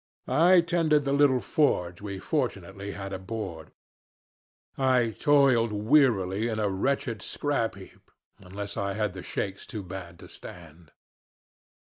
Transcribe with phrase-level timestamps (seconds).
[0.27, 3.71] I tended the little forge we fortunately had aboard;
[4.75, 8.09] I toiled wearily in a wretched scrap heap
[8.39, 10.91] unless I had the shakes too bad to stand.